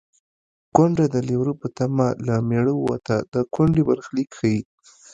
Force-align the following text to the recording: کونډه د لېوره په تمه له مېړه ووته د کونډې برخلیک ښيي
کونډه 0.75 1.05
د 1.13 1.15
لېوره 1.27 1.53
په 1.61 1.67
تمه 1.77 2.07
له 2.27 2.35
مېړه 2.49 2.73
ووته 2.77 3.15
د 3.33 3.35
کونډې 3.53 3.81
برخلیک 3.89 4.29
ښيي 4.39 4.59